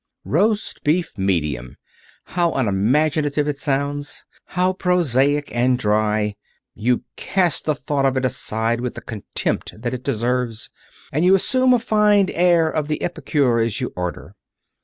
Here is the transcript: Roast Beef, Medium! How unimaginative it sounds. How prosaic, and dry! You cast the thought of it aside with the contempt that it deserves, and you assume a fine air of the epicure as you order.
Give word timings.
Roast 0.25 0.83
Beef, 0.83 1.15
Medium! 1.15 1.75
How 2.23 2.53
unimaginative 2.53 3.47
it 3.47 3.59
sounds. 3.59 4.23
How 4.45 4.73
prosaic, 4.73 5.55
and 5.55 5.77
dry! 5.77 6.33
You 6.73 7.03
cast 7.17 7.65
the 7.65 7.75
thought 7.75 8.05
of 8.05 8.17
it 8.17 8.25
aside 8.25 8.81
with 8.81 8.95
the 8.95 9.01
contempt 9.03 9.79
that 9.79 9.93
it 9.93 10.03
deserves, 10.03 10.71
and 11.11 11.23
you 11.23 11.35
assume 11.35 11.71
a 11.71 11.77
fine 11.77 12.31
air 12.31 12.67
of 12.67 12.87
the 12.87 12.99
epicure 13.03 13.59
as 13.59 13.79
you 13.79 13.93
order. 13.95 14.33